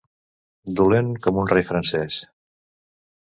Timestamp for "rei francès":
1.53-2.17